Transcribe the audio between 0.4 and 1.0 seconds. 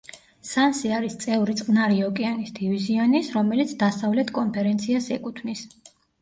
სანსი